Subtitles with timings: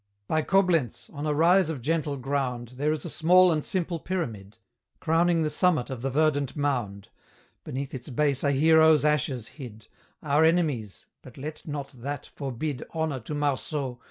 [0.27, 4.57] By Coblentz, on a rise of gentle ground, There is a small and simple pyramid,
[4.99, 7.09] Crowning the summit of the verdant mound;
[7.63, 9.85] Beneath its base are heroes' ashes hid,
[10.23, 13.99] Our enemy's, but let not that forbid Honour to Marceau!